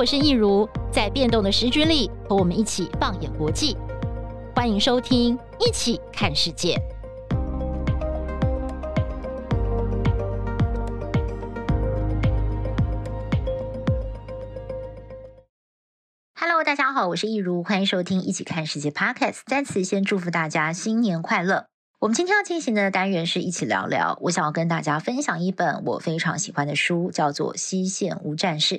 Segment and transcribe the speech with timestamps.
[0.00, 3.76] 我是益如，在变动的时局里，和我们一起放眼国际。
[4.56, 6.74] 欢迎收听《一起看世界》。
[16.34, 19.40] Hello，大家好，我是益如，欢迎收听《一起看世界》Podcast。
[19.44, 21.69] 在此先祝福大家新年快乐。
[22.00, 24.18] 我们今天要进行的单元是一起聊聊。
[24.22, 28.76] 我想要跟大家分享一本我非常喜欢的书，叫做《西线无战事》。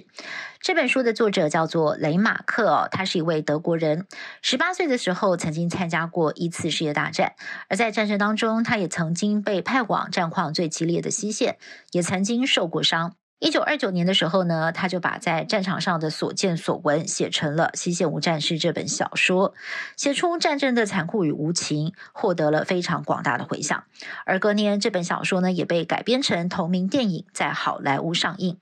[0.59, 4.07] 这本书的作者叫做雷马克，他是一位德国人。
[4.41, 7.35] 十八岁的时候，曾经参加过一次世界大战，
[7.67, 11.59] 而在战争当中，他也曾经被派往战况最激烈的西线，
[11.91, 13.13] 也曾经受过伤。
[13.41, 19.55] 一九二九年的时候呢，他就把在战场上的所见所闻写成了《西线无战事》这本小说，
[19.97, 23.83] 写出战争的残酷与无情，获得了非常广大的回响。
[24.27, 28.59] 而隔年，这本小说呢也被改编成同名电影，在好莱坞上映。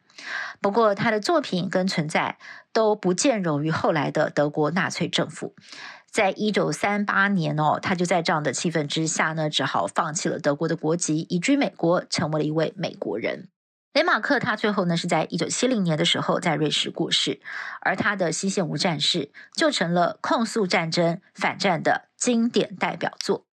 [0.61, 2.37] 不过，他的作品跟存在
[2.71, 5.55] 都不见容于后来的德国纳粹政府。
[6.09, 13.49] 在一九三八年哦，他就在这样的气氛之下呢，只好放弃了德国的国籍，移居美国，成为了一位美国人。
[13.91, 17.41] 雷马克他最后呢是在一九七零年的时候在瑞士过世，
[17.81, 19.19] 而他的《西线无战事》
[19.55, 23.45] 就成了控诉战争、反战的经典代表作。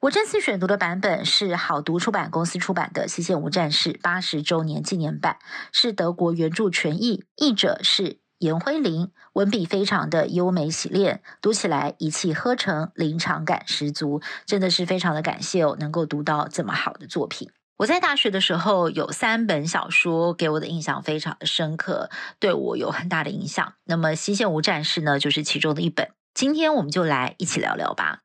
[0.00, 5.38] 我这次选读的版本是好读出版公司出版的《西线无战事》八十周年纪念版，
[5.70, 17.50] 是德国原著全译，译者是颜辉林，文笔非常的优美洗练，读起来一气呵成，临场感十足，真的是非常的感谢哦，能够读到这么好的作品。
[17.78, 22.08] 我在大学的时候有三本小说给我的印象非常的深刻，
[22.38, 23.74] 对我有很大的影响。
[23.84, 26.10] 那么《西线无战事》呢，就是其中的一本。
[26.34, 28.23] 今天我们就来一起聊聊吧。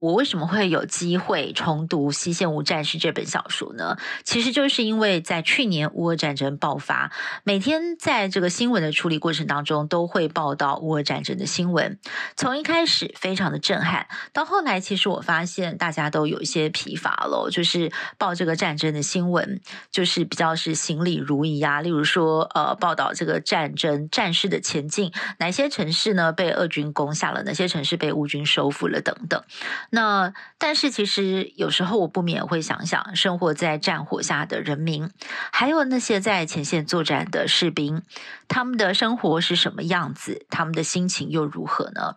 [0.00, 3.98] 我为什么会有机会重读《西线无战事》这本小说呢？
[4.24, 7.12] 其实就是因为在去年乌俄战争爆发，
[7.44, 11.98] 每天在这个新闻的处理过程当中，都会报道乌俄战争的新闻。
[12.34, 21.82] 从一开始非常的震撼，到后来，其实我发现大家都有一些疲乏了，就是报这个战争的新闻，就是比较是行礼如仪啊。
[21.82, 29.42] 例如说，呃，报道这个战争战事的前进，哪些城市呢被俄军攻下了，哪些城市被乌军收复了等等。
[29.90, 35.10] 那但是其实有时候我不免会想想，生活在战火下的人民，
[35.50, 38.02] 还有那些在前线作战的士兵，
[38.46, 40.46] 他们的生活是什么样子？
[40.48, 42.14] 他们的心情又如何呢？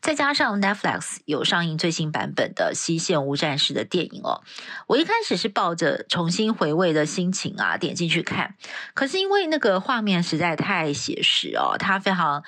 [0.00, 4.42] 再加上 Netflix 有上映最新版本的《西线无战事》的电影哦，
[4.86, 8.54] 我一开始是抱着重新回味的心情啊，点进去看，
[8.94, 12.42] 可是因为那个画面实在太写实哦，它非常。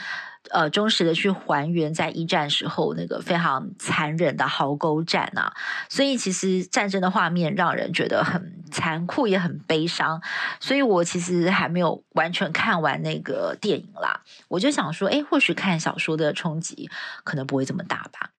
[0.53, 5.55] 呃，忠实的去还原在一战时候那个非常残忍的壕沟战啊，
[5.89, 10.23] 所以其实战争的画面让人觉得很残酷，也很悲伤。
[10.61, 16.91] 所以我其实还没有完全看完那个电影啦，我就想说，诶，或许看小说的冲击
[17.25, 18.32] 可能不会这么大吧。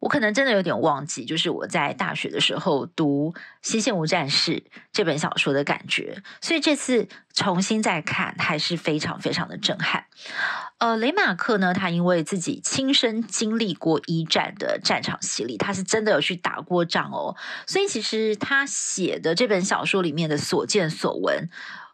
[0.00, 3.32] 我可能真的有点忘记，就是我在大学的时候读
[3.62, 4.52] 《西线无战事》
[4.92, 10.04] 这本小说的感觉，所以这次重新再看还是非常非常的震撼。
[10.78, 17.34] 呃，雷马克呢，他因为自己亲身经历过一战的战场洗礼，他是真的有去打过仗哦，
[17.66, 21.48] 所以其实他写的这本小说里面的所见所闻。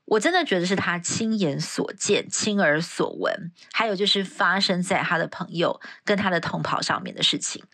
[0.06, 7.64] 我真的觉得是他亲眼所见、亲耳所闻，还有就是发生在他的朋友跟他的同袍上面的事情。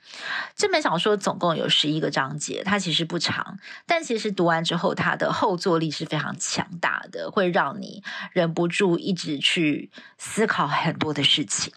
[0.55, 8.03] 这本小说总共有十一个章节，它其实不长，但其实读完之后，它的后坐力是非常强大的，会让你
[8.33, 11.73] 忍不住一直去思考很多的事情。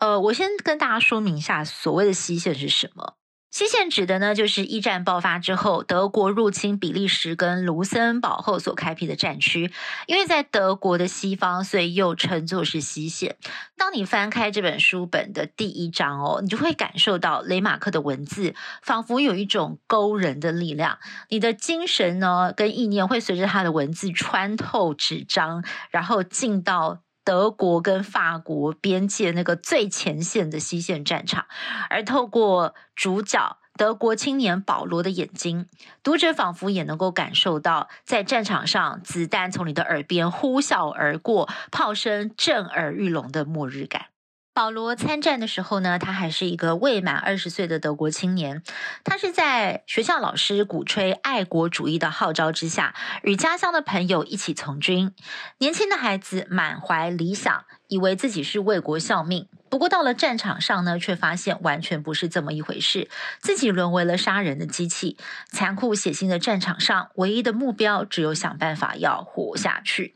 [0.00, 3.14] 呃，我先跟大家说明一下，所谓的西线是什么。
[3.54, 9.70] 西线指的呢，就是一战爆发之后，德国入侵比利时跟卢森堡后所开辟的战区。
[10.08, 13.36] 因为在德国的西方，所以又称作是西线。
[13.76, 20.98] 当你翻开这本书本的第一章哦，你就会感受到雷马克的文字，仿佛有一种勾人的力量。
[21.28, 27.02] 你的精神呢，跟意念会随着他的文字穿透纸张，然后进到。
[27.24, 31.46] 德国跟法国边界那个最前线的西线战场，
[31.88, 35.66] 而透过主角德国青年保罗的眼睛，
[36.02, 44.13] 读者仿佛也能够感受到，在战场上子弹从你的耳边呼啸而过，炮声震耳欲聋的末日感。
[44.54, 48.62] 保罗参战的时候呢，他还是一个未满二十岁的德国青年。
[49.02, 55.12] 他是在学校老师鼓吹爱国主义的号召之下，与家乡的朋友一起从军。
[55.58, 59.48] 年轻的孩子满怀理想，以为自己是为国效命。
[59.68, 63.10] 不过到了战场上呢，却发现完全不是这么一回事，
[63.40, 65.16] 自己沦为了杀人的机器。
[65.50, 70.14] 残酷血腥的战场上，唯一的目标只有想办法要活下去。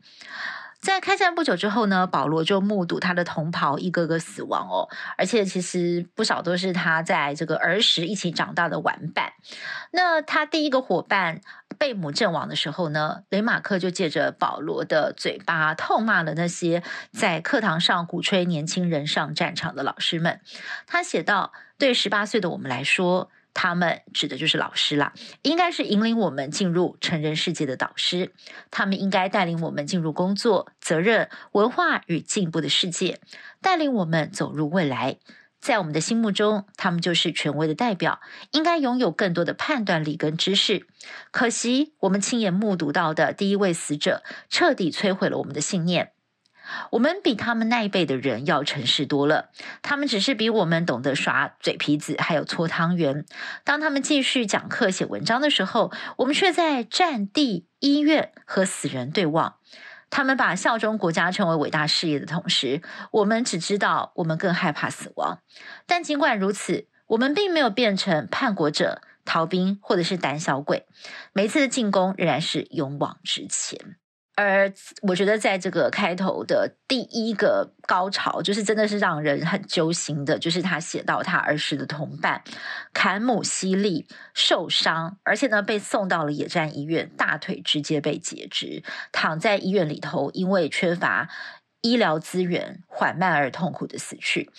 [0.81, 4.87] 在开战不久之后呢，保罗就目睹他的同袍一个个死亡哦，
[5.17, 9.33] 而且其实不少都是他在这个儿时一起长大的玩伴。
[9.91, 11.41] 那他第一个伙伴
[11.77, 16.81] 贝姆阵亡的时候呢，雷马克就借着保罗的嘴巴痛骂了那些
[17.11, 20.39] 在课堂上鼓吹年轻人上战场的老师们。
[20.87, 23.29] 他写道：“对十八岁的我们来说。”
[23.61, 25.11] 他们指的就是老师啦，
[25.41, 28.31] 应该是引领我们进入成人世界的导师。
[28.71, 33.19] 他们应该带领我们进入工作、责任、文化与进步的世界，
[33.59, 35.17] 带领我们走入未来。
[35.59, 38.21] 在我们的心目中，他们就是权威的代表，
[38.51, 40.87] 应该拥有更多的判断力跟知识。
[41.31, 46.13] 可惜，我们亲眼目睹到的第一位死者，彻底摧毁了我们的信念。
[46.91, 49.49] 我们比他们那一辈的人要诚实多了，
[49.81, 53.25] 他们只是比我们懂得耍嘴皮子，还有搓汤圆。
[53.63, 59.55] 当他们继续讲课、写文章的时候，我们却在战地、医院和死人对望。
[60.11, 62.81] 他们把效忠国家称为伟大事业的同时，
[63.11, 65.37] 我们只知道我们更害怕死亡。
[65.85, 70.87] 但尽管如此，我们并没有变成叛国者、逃兵或者是胆小鬼。
[71.31, 73.97] 每次的进攻仍然是勇往直前。
[74.43, 74.71] 而
[75.01, 82.41] 我觉得，在这个开头的第一个高潮，就是真的是让人很揪心的，就是他写到他儿时的同伴
[82.93, 88.81] 坎姆西利受伤，而且呢被送到了野战医院，大腿直接被截肢，
[89.11, 91.29] 躺在医院里头，因为缺乏。
[91.81, 94.51] 医疗资源缓慢而痛苦的死去，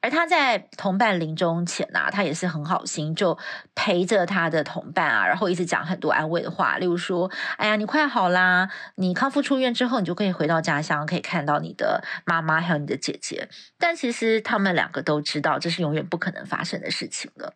[0.00, 3.36] 而他在同伴临终前啊，他也是很好心，就
[3.74, 17.54] 陪着他的同伴啊，然后一直讲很多安慰的话，例如说：“哎呀，你快好啦，你康复出院之后，你就可以回到家乡，可以看到你的妈妈还有你的姐姐。”但其实他们两个都知道，这是永远不可能发生的事情了。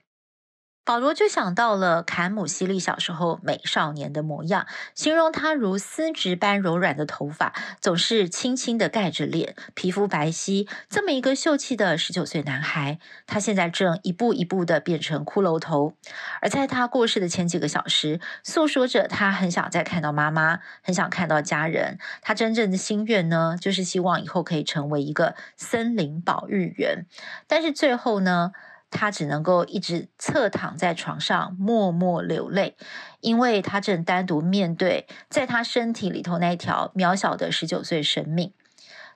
[0.85, 15.95] 保罗就想到了坎姆西利小时候美少年的模样，形容他如丝质般柔软的头发，总是轻轻的盖着脸，皮肤白皙，这么一个秀气的十九岁男孩，他现在正一步一步的变成骷髅头。
[16.43, 21.99] 而在他过世的前几个小时，诉说着他很想再看到妈妈，很想看到家人。
[22.21, 27.07] 他真正的心愿呢，就是希望以后可以成为一个森林保育员。
[27.49, 28.53] 但是最后呢，
[28.95, 32.77] 他只能够一直侧躺在床上，默默流泪，
[33.21, 38.55] 因为他正单独面对在他身体里头那一条渺小的十九岁生命。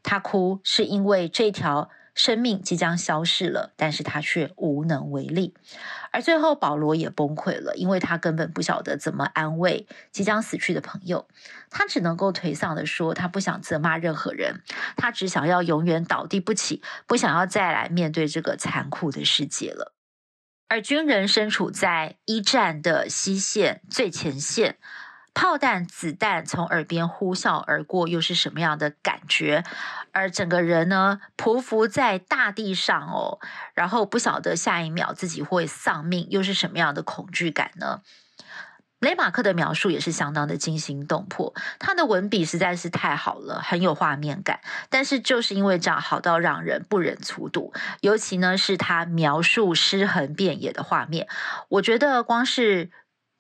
[0.02, 1.88] 他哭是因为这条。
[2.18, 5.54] 生命即将消逝了，但是他却无能为力。
[6.10, 11.28] 而最后，保罗也崩溃了，因为他根本不晓得怎么安慰即将死去的朋友。
[11.70, 14.62] 他只能够颓丧地说：“他不想责骂任何人，
[14.96, 19.94] 他只想要永远倒地不起，不想要再来面对这个残酷的世界了。”
[20.66, 24.78] 而军人身处在一战的西线最前线。
[25.34, 29.62] 炮弹、子弹从耳边呼啸而过，又是什么样的感觉？
[30.18, 33.38] 而整个人呢，匍匐在大地上哦，
[33.72, 38.02] 然后不晓得下一秒自己会丧命，又是什么样的恐惧感呢？
[38.98, 44.58] 雷马克的描述也是相当的惊心动魄，他的文笔实在是太好了，很有画面感。
[44.90, 51.28] 但是就是因为这样好到让人不忍卒读，尤其呢是他描述尸横遍野的画面，
[51.68, 52.90] 我觉得光是。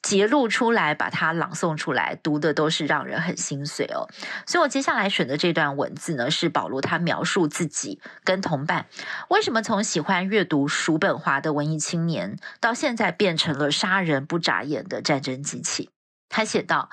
[0.08, 4.08] 揭露出来，把它朗诵出来，读的都是让人很心碎哦。
[4.46, 8.86] 所以我接下来选的这段文字呢，是保罗他描述自己跟同伴
[9.28, 15.90] 为什么从喜欢阅读叔本华的文艺青年，到现在变成了杀人不眨眼的战争机器。
[16.28, 16.90] 他写道：“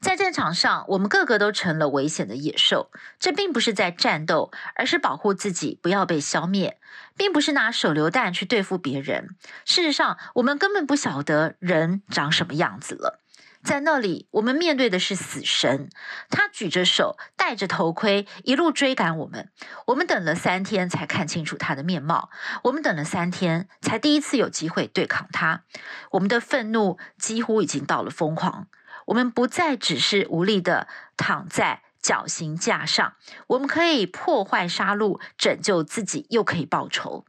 [0.00, 2.90] 在战场上，我们个个都成了危险的野兽。
[3.20, 6.78] 这并不是在战斗，而是保护自己不要被消灭，
[7.16, 9.36] 并不是拿手榴弹去对付别人。
[9.64, 13.20] 事实上，我们根本不晓得人长什么样子了。
[13.68, 15.90] 在那里，我们面对的是死神。
[16.30, 19.50] 他举着手，戴着头盔，一路追赶我们。
[19.88, 22.30] 我们等了三天才看清楚他的面貌。
[22.64, 25.64] 我们等了三天，才第一次有机会对抗他。
[26.12, 28.68] 我们的愤怒几乎已经到了疯狂。”
[29.08, 33.14] 我们不再只是无力的躺在绞刑架上，
[33.48, 37.26] 我们可以破坏杀戮，拯救自己，又可以报仇。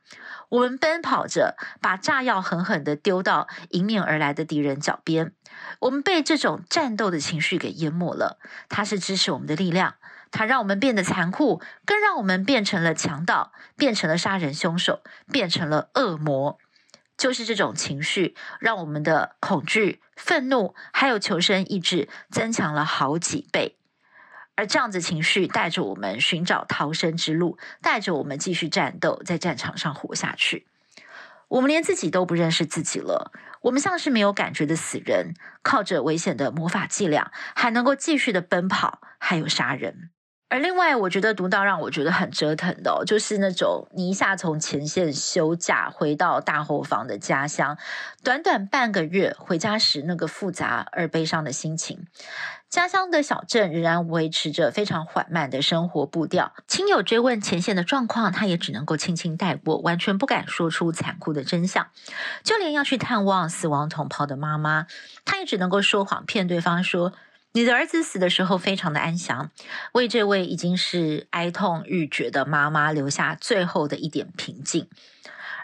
[0.50, 5.34] 我们奔跑着，把炸药狠狠地丢到迎面而来的敌人脚边。
[5.80, 8.40] 我们被这种战斗的情绪给淹没了。
[8.68, 9.96] 它是支持我们的力量，
[10.32, 15.02] 它让我们变得残酷，更让我们变成了强盗，变成了杀人凶手，
[15.32, 16.58] 变成了恶魔。
[17.18, 23.79] 就是这种情绪，让我们的恐惧、愤怒，还有求生意志增强了好几倍。
[24.60, 30.68] 而这样子情绪带着我们寻找逃生之路，带着我们继续战斗，在战场上活下去。
[31.48, 40.10] 我们连自己都不认识自己了，我们像是没有感觉的死人，靠着危险的魔法伎俩，还能够继续的奔跑，还有杀人。
[40.50, 47.78] 而另外，我觉得读到让我觉得很折腾的，就是那种你一下从前线休假回到大后方的家乡，
[48.24, 52.08] 短短半个月回家时那个复杂而悲伤的心情。
[52.68, 56.54] 家乡的小镇仍然维持着非常缓慢的生活步调。
[56.68, 61.88] 亲友追问前线的状况，他也只能够轻轻带过，完全不敢说出残酷的真相。
[62.44, 64.88] 就连要去探望死亡同袍的妈妈，
[65.26, 67.14] 他也只能够说谎骗对方说。
[67.54, 69.50] 你的儿子死的时候非常的安详，
[69.94, 74.88] 为这位已经是哀痛欲绝的妈妈留下最后的一点平静。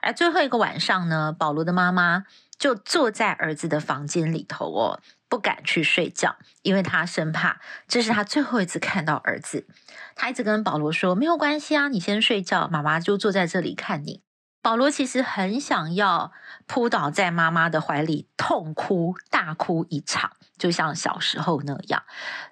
[0.02, 2.26] 而最后一个晚上呢，保罗的妈妈
[2.58, 9.68] 就坐在儿子的房间里头哦，不敢去睡觉，因为她生怕这是她最后一次看到儿子。
[10.16, 14.22] 她一直跟保罗说：“没有关系啊，你先睡觉，妈妈就坐在这里看你。”
[14.62, 16.32] 保罗其实很想要
[16.66, 20.32] 扑倒在妈妈的怀里，痛哭大哭一场。
[20.58, 22.04] 就像小时候那样，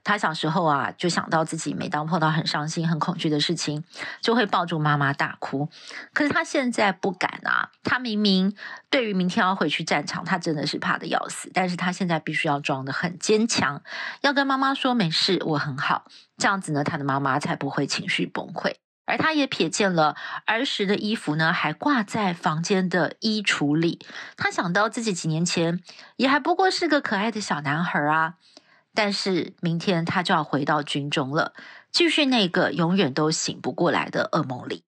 [0.04, 3.84] 他小时候啊，就想到自己每当碰到很伤心、很恐惧的事情，
[4.22, 5.70] 就会抱住妈妈大哭。
[6.14, 7.72] 可是他现在不敢啊！
[7.84, 8.56] 他明明
[8.90, 11.50] 对于明天要回去战场，他真的是怕得要死。
[11.54, 13.82] 但是他现在必须要装得很坚强，
[14.22, 16.06] 要跟妈妈说没事，我很好。
[16.38, 18.76] 这样子呢，他的妈妈才不会情绪崩溃。
[19.06, 24.00] 而他也瞥见了儿时的衣服呢，还挂在房间的衣橱里。
[24.38, 25.82] 他想到自己几年前
[26.16, 28.36] 也还不过是个可爱的小男孩啊，
[28.94, 31.54] 但是明天他就要回到军中了，
[31.92, 34.84] 继续那个永远都醒不过来的噩梦里。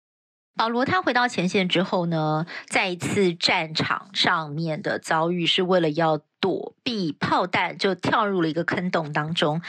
[0.58, 9.64] 保罗他回到前线之后呢，在一次战场上面的遭遇，是为了要躲避炮弹，就跳入了一个坑洞当中。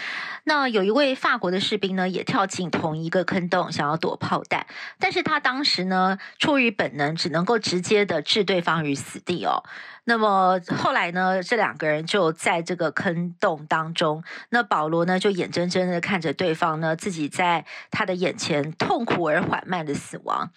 [0.45, 4.67] 那有一位法国的士兵呢，也跳进同一个坑洞，想要躲炮弹，
[4.99, 9.65] 但是他当时呢，出于本能，只能够直接的置对方于死地哦。
[10.09, 14.23] 那么后来呢，这两个人就在这个坑洞当中。
[14.51, 20.51] 那保罗呢，就眼睁睁的看着对方呢，自己在他的眼前痛苦而缓慢的死亡。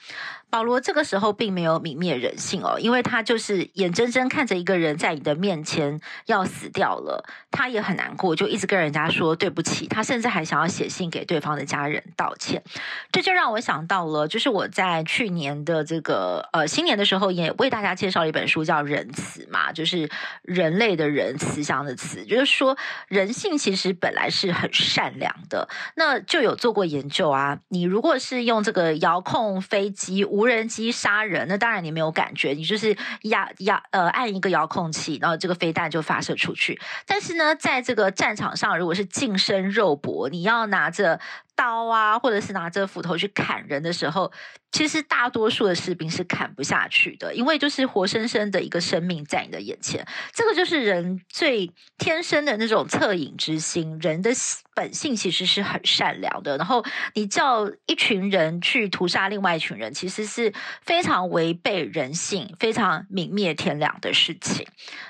[0.51, 9.87] 保罗这个时候并没有泯灭人性哦，因为他就是眼睁睁看着一个人在你的面前要死掉了，他也很难过，就一直跟人家说对不起。
[9.87, 12.63] 他甚至还想要写信给对方的家人道歉。
[13.11, 19.38] 这就让我想到了，就是我在去年的这个呃新年的时候，也为大家介绍了一本书，叫《仁慈》。
[19.49, 20.09] 嘛，就是
[20.41, 22.77] 人类的人，慈祥的慈，就是说
[23.07, 25.69] 人性其实本来是很善良的。
[25.95, 36.79] 那就有做过研究啊，你如果是用这个遥控飞机、无人机杀人，那当然你没有感觉，你就是压压呃按一个遥控器，然后这个飞弹就发射出去。
[37.05, 41.19] 但是呢，在这个战场上，如果是近身肉搏，你要拿着。
[41.59, 44.31] 刀啊，或者是拿着斧头去砍人的时候，
[44.71, 50.07] 其实大多数的士兵是砍不下去的，因为就是活生生的一个生命在你的眼前。
[50.31, 54.31] 这个就是人最天生的那种恻隐之心，人的
[54.73, 56.55] 本性其实是很善良的。
[56.55, 64.65] 然后你叫一群人去屠杀另外一群人，其实是非常违背人性、非常泯灭天良的事情。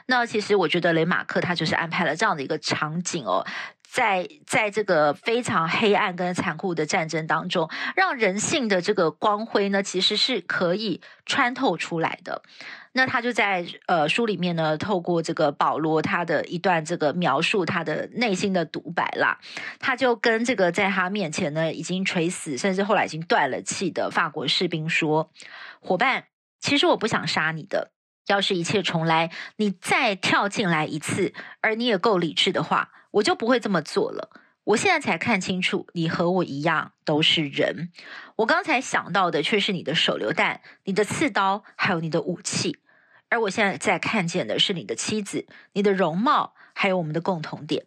[0.07, 3.45] 那其实我觉得雷马克他就是安排了这样的一个场景哦。
[3.91, 12.43] 在在这个非常黑暗跟残酷的战争当中，让人性的这个光辉呢，其实是可以穿透出来的。
[12.91, 19.39] 那他就在呃书里面呢，透过这个保罗他的一段这个描述他的内心的独白啦，
[19.79, 25.31] 他就跟这个在他面前呢已经垂死，甚至后来已经断了气的法国士兵说
[25.81, 26.25] ：“伙伴，
[26.59, 27.91] 其实我不想杀你的。
[28.27, 34.29] 要是一切重来，你再跳进来一次，而你也够理智的话。”我就不会这么做了。
[34.65, 37.91] 我现在才看清楚，你和我一样都是人。
[38.35, 42.77] 我刚才想到的却是你的手榴弹、你的刺刀，还有你的武器。
[43.29, 47.85] 而我现在在看见的是你的妻子、你的容貌，还有我们的共同点。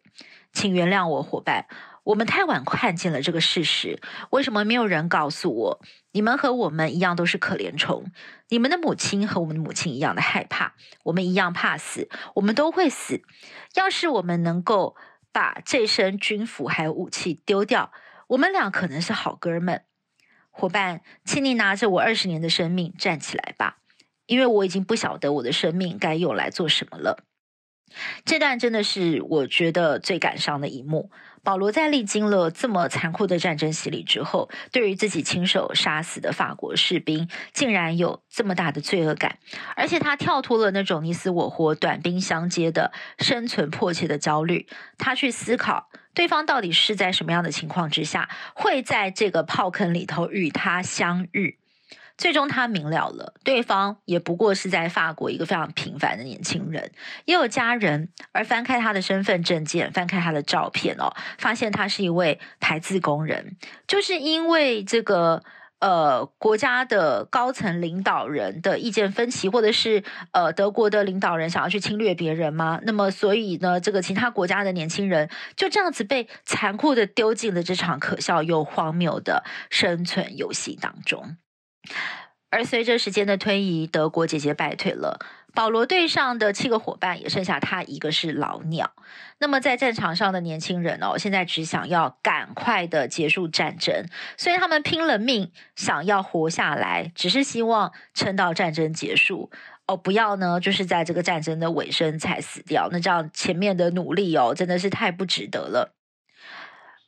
[0.52, 1.66] 请原谅我，伙伴，
[2.02, 4.00] 我们太晚看见了这个事实。
[4.30, 5.80] 为什么没有人告诉我？
[6.10, 8.06] 你们和我们一样都是可怜虫。
[8.48, 10.74] 你们的母亲和我们的母亲一样的害怕，
[11.04, 13.22] 我们一样怕死，我们都会死。
[13.74, 14.96] 要是我们能够。
[15.32, 17.90] 把这身军服还有武器丢掉，
[18.28, 19.84] 我们俩可能是好哥们。
[20.50, 23.78] 伙伴，请你拿着我二十年的生命站起来吧，
[24.26, 27.24] 因为我已经不晓得我的生命该用来做什么了。
[28.24, 31.10] 这段真的是我觉得最感伤的一幕。
[31.44, 39.38] 保罗在历经了这么残酷的战争洗礼之后，对于自己亲手杀死的法国士兵，竟然有这么大的罪恶感，
[39.74, 44.68] 而且他跳脱了那种你死我活、短兵相接的生存迫切的焦虑，
[44.98, 51.58] 他去思考对方到底是在什么样的情况之下，会在这个炮坑里头与他相遇。
[52.22, 56.92] 最终他明了了，对方也不过是在法国一个非常平凡的年轻人，
[57.24, 58.10] 也有家人。
[58.30, 63.56] 而翻开他的身份证件，翻开他的照片哦，发现他是一位排字工人。
[63.88, 65.42] 就是因为这个
[65.80, 72.78] 呃国家的高层领导人的意见分歧，或者是呃德国的领导人想要去侵略别人吗？
[72.84, 81.36] 那么所以呢，这个其他国家的年轻人就这样子被残酷的丢进了这场可笑又荒谬的生存游戏当中。
[82.50, 85.18] 而随着时间的推移，德国节节败退了。
[85.54, 88.92] 保罗队上的七个伙伴也剩下他一个是老鸟。
[89.38, 94.06] 那么在战场上的年轻人哦，现在只想要赶快的结束战争，
[94.38, 99.50] 所以他们拼了命想要活下来，只是希望撑到战争结束
[99.86, 102.88] 哦，不要呢，就是在这个战争的尾声才死掉。
[102.90, 105.94] 那这样前面的努力哦，真的是太不值得了。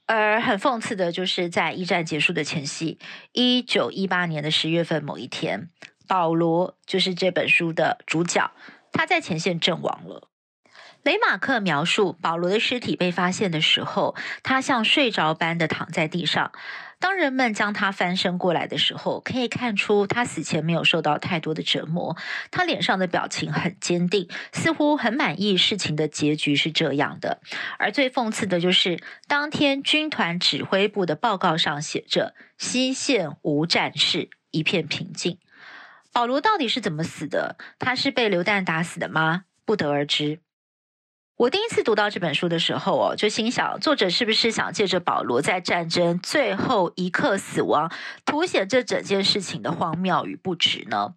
[0.06, 2.99] 而很讽刺的就是，在一战结束的前夕，
[3.32, 5.70] 一九一八年的十月份某一天，
[6.06, 8.50] 保罗就是这本书的主角，
[8.92, 10.28] 他在前线阵亡了。
[11.04, 16.50] 雷马克描述保罗的尸体被发现的时候，他像睡着般的躺在地上。
[16.99, 22.16] 当人们将他翻身过来的时候，可以看出他死前没有受到太多的折磨。
[22.50, 27.42] 他脸上的表情很坚定，似乎很满意事情的结局是这样的。
[27.78, 35.37] 而最讽刺的就是，当天军团指挥部的报告上写着“西线无战事，一片平静”。
[36.14, 37.58] 保罗到底是怎么死的？
[37.78, 39.44] 他是被流弹打死的吗？
[39.66, 40.40] 不得而知。
[41.37, 47.91] 我第一次读到这本书的时候哦，就心想，作者是不是想借着保罗在战争最后一刻死亡，
[48.25, 51.14] 凸显这整件事情的荒谬与不值呢？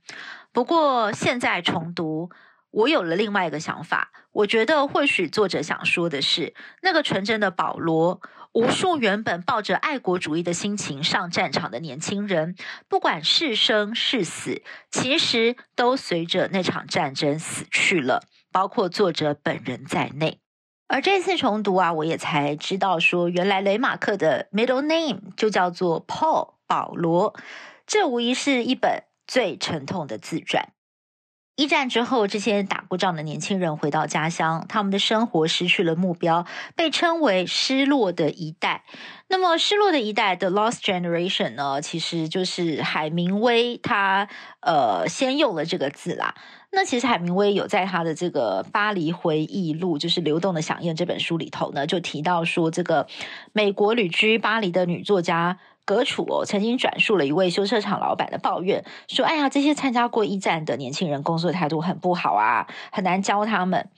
[0.51, 2.31] 不过现在重读，
[2.71, 4.11] 我有了另外一个想法。
[4.31, 8.19] 我觉得或许作者想说的是，那个纯真的保罗，
[8.53, 12.55] 无数原本抱着爱国主义的心情上战场的年轻人，
[12.89, 18.23] 不管是生是死，其实都随着那场战争死去了。
[18.57, 20.39] 包括作者本人在内，
[20.87, 27.35] 而这次重读啊，我也才知道说，原来雷马克的 middle name 就叫做 Paul 保罗，
[27.85, 30.69] 这无疑是一本最沉痛的自传。
[31.57, 38.83] 一战之后，这些打过仗的年轻人回到家乡，他们的生活失去了目标，被称为失落的一代。
[39.27, 44.27] 那么，失落的一代的 Lost Generation 呢，其实就是海明威他
[44.59, 46.35] 呃先用了这个字啦。
[46.69, 53.07] 那其实海明威有在他的这个《巴黎回忆录》，就是《流动的饗宴》这本书里头呢，就提到说，这个
[53.51, 55.57] 美国旅居巴黎的女作家。
[55.87, 63.89] 格楚哦，曾经转述了一位修车厂老板的抱怨，说：“哎呀，这些参加过一战的年轻人，工作态度很不好啊，很难教他们。”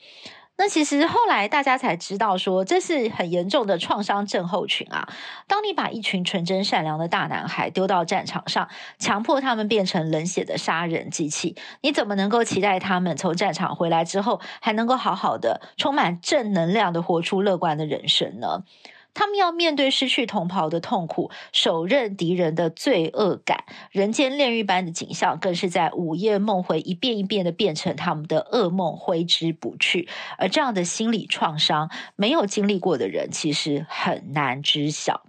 [0.56, 5.08] 那其实后来大家才知道说，说这是很严重的创伤症候群啊。
[5.48, 8.68] 当你把一群纯真善良的大男孩丢到战场上，
[9.00, 18.64] 强迫他们变成冷血的杀人机器，你怎么能够期待他们从战场回来之后，还能够好好的、充满正能量的活出乐观的人生呢？
[19.14, 30.08] 他们要面对失去同袍的痛苦，手刃敌人的罪恶感，人间炼狱般的景象，更是在午夜梦回一遍一遍的变成他们的噩梦，挥之不去。
[30.38, 35.24] 而这样的心理创伤，没有经历过的人其实很难知晓。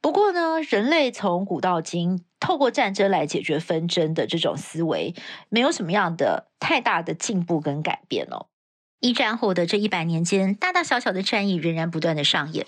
[0.00, 5.14] 不过呢，人类从古到今，透过战争来解决纷争的这种思维，
[5.48, 8.46] 没有什么样的太大的进步跟改变哦。
[9.06, 12.66] 一战后的这一百年间，大大小小的战役仍然不断的上演。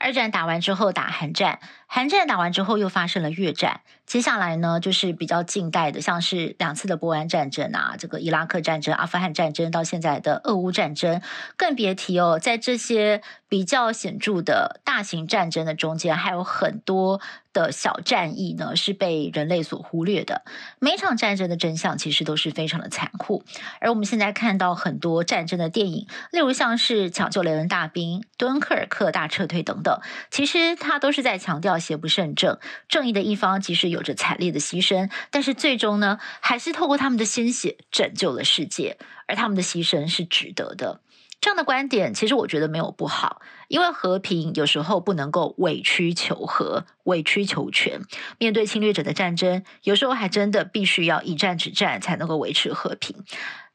[0.00, 3.82] 二战打完之后打韩战，韩战打完之后又发生了越战。
[4.06, 11.22] 接下来呢，就是比较近代的，像是两次的波湾战争啊，这个伊拉克战争、阿富汗战争，到现在的俄乌战争，
[11.56, 17.20] 更别提哦，在这些比较显著的大型战争的中间，还有很多
[17.52, 20.42] 的小战役呢，是被人类所忽略的。
[20.80, 23.44] 每场战争的真相其实都是非常的残酷，
[23.80, 29.89] 而我们现在看到很多战争的电影，例如像是《抢救雷恩大兵》、《敦刻尔克大撤退》等等，
[30.30, 41.00] 其实他都是在强调邪不胜正，正义的一方即使有着惨烈的牺牲，但是最终呢，还是透过他们的鲜血拯救了世界，而他们的牺牲是值得的。
[41.40, 48.02] 这样的观点，其实我觉得没有不好，因为和平有时候不能够委曲求和、委曲求全。
[48.36, 53.24] 面对侵略者的战争，有时候还真的必须要一战止战，才能够维持和平。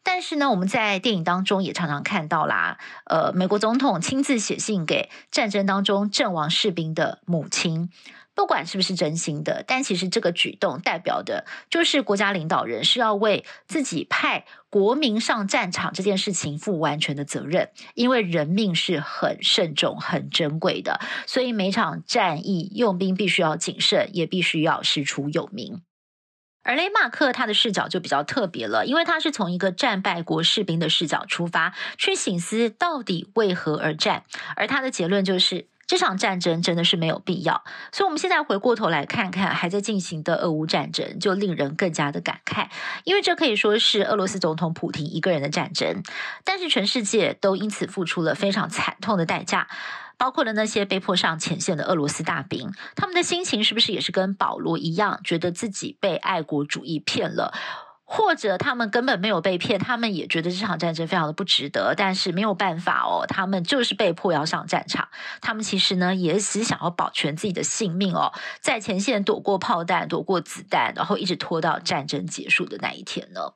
[0.06, 7.90] 但是呢，我们在电影当中也常常看到啦，呃，美国总统亲自写信给战争当中阵亡士兵的母亲。
[8.36, 25.82] 不管是不是真心的，但其实这个举动代表的就是国家领导人是要为自己派国民上战场这件事情负完全的责任，因为人命是很慎重、很珍贵的，所以每场战役用兵必须要谨慎，也必须要师出有名。
[26.66, 34.24] 而雷马克他的视角就比较特别了，因为他是从一个战败国士兵的视角出发，去省思到底为何而战，
[34.58, 35.68] 而他的结论就是。
[35.88, 42.70] 这场战争真的是没有必要，所以我们现在回过头来看看还在进行的俄乌战争，就令人更加的感慨，
[43.04, 46.02] 因为这可以说是俄罗斯总统普丁一个人的战争，
[46.44, 49.68] 但是全世界都因此付出了非常惨痛的代价，
[50.18, 57.54] 包括了那些被迫上前线的俄罗斯大兵，他们的心情是不是也是跟保罗一样，觉得自己被爱国主义骗了？
[58.08, 65.08] 或者他们根本没有被骗，他们也觉得这场战争非常的不值得，但是没有办法哦，他们就是被迫要上战场。
[65.42, 73.54] 他们其实呢也是想要保全自己的性命哦，在前线躲过炮弹、躲过子弹，然后一直拖到战争结束的那一天呢。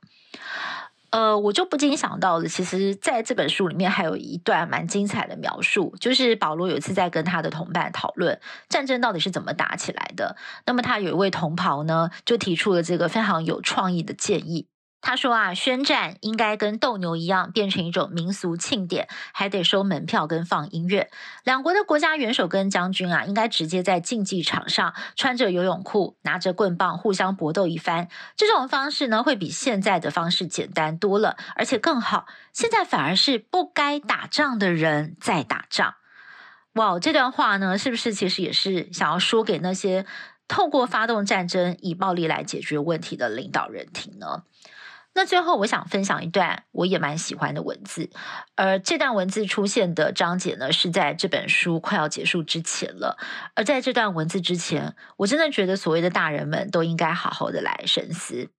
[1.11, 10.35] 呃，我就不禁想到了，其实在这本书里面还有一段蛮精彩的描述，就是保罗有一次在跟他的同伴讨论战争到底是怎么打起来的。
[10.65, 14.67] 那么他有一位同袍呢，就提出了这个非常有创意的建议。
[15.01, 21.09] 他说啊，宣战应该跟斗牛一样，变成一种民俗庆典，还得收门票跟放音乐。
[21.43, 28.09] 两国的国家元首跟将军啊，应该直接在竞技场上穿着游泳裤，拿着棍棒互相搏斗一番。
[28.35, 32.25] 这种方式呢，会比现在的方式简单多了，而且更好。
[32.51, 35.95] 现在反而是不该打仗的人在打仗。
[36.73, 40.05] 哇，这段话呢，是不是其实也是想要说给那些
[40.47, 44.43] 透过发动战争以暴力来解决问题的领导人听呢？
[45.19, 48.09] 那最后，我想分享一段我也蛮喜欢的文字，
[48.55, 53.17] 而这段文字出现的章节呢，是在这本书快要结束之前了。
[53.53, 58.49] 而在这段文字之前，我真的觉得所谓的大人们都应该好好的来深思。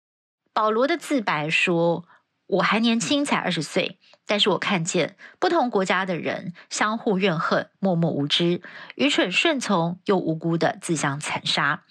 [0.52, 2.04] 保罗的自白说
[2.50, 8.62] ：“我还年轻，才二十岁，但是我看见不同国家的人相互怨恨，默默无知，
[8.94, 11.84] 愚蠢顺从又无辜的自相残杀。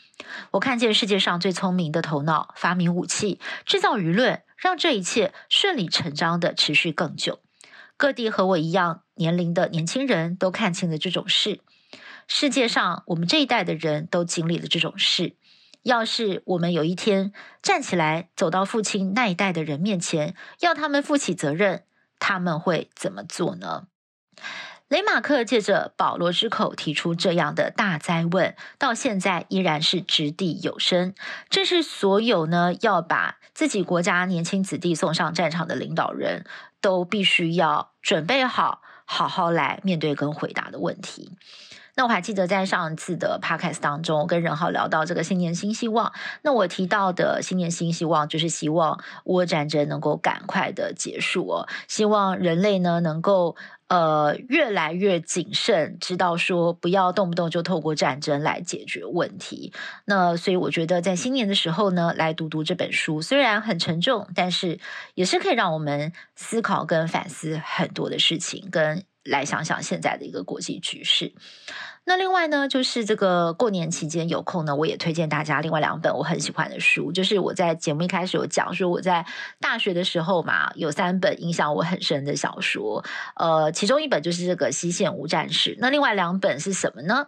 [0.52, 7.40] 我看见世界上最聪明的头脑发明武器，制造舆论。”让这一切顺理成章的持续更久。
[7.96, 11.62] 各地和我一样年龄的年轻人都看清了这种事。
[12.28, 15.38] 世界上，我们这一代的人都经历了这种事。
[15.84, 21.84] 要是我们有一天站起来，走到父亲那一代的人面前，要他们负起责任，
[22.20, 23.88] 他们会怎么做呢？
[24.88, 31.14] 雷马克借着保罗之口提出这样的大哉问，到现在依然是掷地有声。
[31.48, 36.46] 这是所有呢要把自己国家年轻子弟送上战场的领导人
[36.82, 41.38] 都必须要准备好，好好来面对跟回答的问题。
[42.00, 46.14] 那我还记得在上一次的 podcast 当中，跟任浩聊到这个新年新希望。
[46.44, 53.58] 那我提到的新年新希望，就是希望乌俄战争能够赶快的结束哦，希望人类呢能够
[53.90, 59.74] 呃越来越谨慎，知道说不要动不动就透过战争来解决问题。
[60.06, 64.80] 那所以我觉得在新年的时候呢，来读读这本书，虽然很沉重，但是
[65.16, 71.34] 也是可以让我们思考跟反思很多的事情，跟来想想现在的一个国际局势。
[72.06, 77.12] 那另外呢，就是这个过年期间有空呢，我也推荐大家另外两本我很喜欢的书。
[77.12, 79.26] 就是我在节目一开始有讲说，我在
[79.60, 83.06] 大学的时候嘛，有三本影响我很深的小说。
[83.36, 87.28] 呃，其中一本就是这个《西线无战事》，那另外两本是什么呢？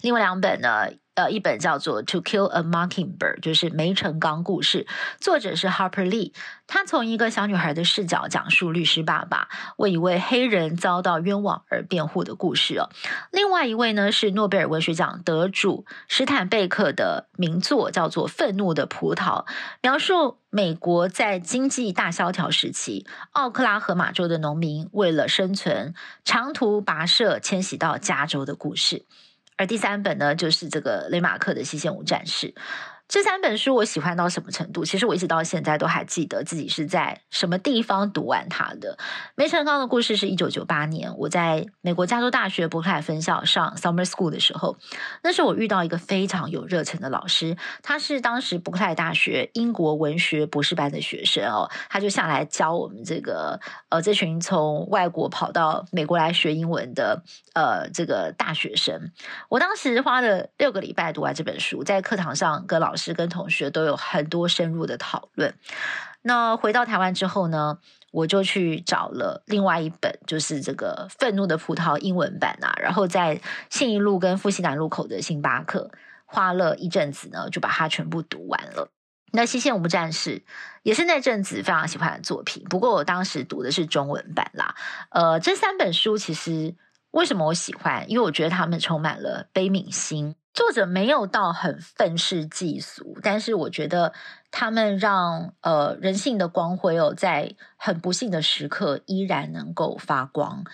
[0.00, 0.88] 另外两本呢？
[1.14, 4.84] 呃，一本叫做《To Kill a Mockingbird》，就是《梅成钢故事》，
[5.18, 6.32] 作者是 Harper Lee。
[6.68, 12.88] 他从一个小女孩的视角讲述律师爸爸为一位黑人遭到冤枉而辩护的故事哦。
[13.32, 19.44] 另外一位呢是诺贝尔文学奖得主史坦贝克的名作，叫做《愤怒的葡萄》，
[19.82, 29.04] 描述美国在经济大萧条时期，奥克拉荷马州的农民为了生存，长途跋涉迁徙到加州的故事。
[29.58, 32.46] 而第三本呢，就是这个雷马克的《西线无战事》。
[33.08, 34.84] 这三本书我喜欢到什么程度？
[34.84, 38.98] 其实我一直到现在都还记得自己是在什么地方读完它的。
[39.34, 44.76] 梅成刚的故事是一九九八年，我在美国加州大学伯克莱分校上 summer school 的时候，
[45.22, 57.22] 那时候我遇到一个非常有热忱的老师，他是当时伯克莱大学英国文学博士班的学生哦，他就下来教我们这个呃这群从外国跑到美国来学英文的
[57.54, 59.10] 呃这个大学生。
[59.48, 65.54] 我当时花了六个礼拜读完这本书，在课堂上跟老师跟同学都有很多深入的讨论。
[66.20, 67.78] 那回到台湾之后呢，
[68.10, 75.90] 我就去找了另外一本，就是这个《愤怒的葡萄》英文版啊，然后在信义路跟复兴南路口的星巴克
[76.26, 78.90] 花了一阵子呢，就把它全部读完了。
[79.30, 80.38] 那《西线无战事》
[80.82, 84.74] 也是那阵子非常喜欢的作品，不过我当时读的是中文版啦。
[85.10, 86.74] 呃，这三本书其实
[87.12, 88.08] 为什么我喜欢？
[88.10, 90.34] 因为我觉得他们充满了悲悯心。
[90.52, 94.12] 作者没有到很愤世嫉俗，但是我觉得
[94.50, 100.64] 他们让呃人性的光辉哦，在很不幸的时刻依然能够发光，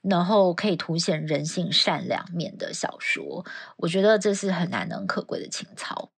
[0.00, 3.44] 然后可以凸显人性善良面的小说。
[3.76, 6.10] 我觉得这是很难能可贵的情操。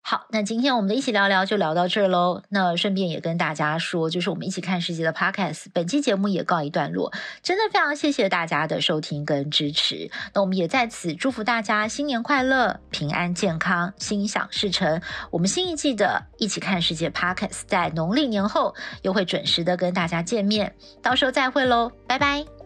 [0.00, 2.42] 好，那今天我们的一起聊聊就聊到这儿喽。
[2.48, 7.12] 那顺便也跟大家说，就是我们一起看世界的 Podcast，本期节目也告一段落。
[7.42, 10.10] 真的非常谢谢大家的收听跟支持。
[10.32, 15.02] 那我们也在此祝福大家新年快乐、平安健康、心想事成。
[15.30, 22.57] 我们新一季的一起看世界 Podcast 在农历年后又会准时的跟大家见面，到时候再会喽，拜拜。